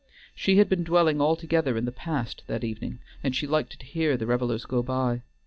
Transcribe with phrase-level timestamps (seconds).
[0.33, 4.17] She had been dwelling altogether in the past that evening, and she liked to hear
[4.17, 5.21] the revelers go by.